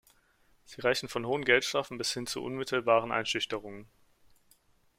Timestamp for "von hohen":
1.09-1.45